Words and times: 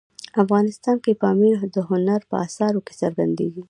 افغانستان 0.43 0.95
کې 1.03 1.19
پامیر 1.21 1.57
د 1.75 1.77
هنر 1.89 2.19
په 2.29 2.35
اثارو 2.45 2.79
کې 2.85 2.93
څرګندېږي. 3.01 3.59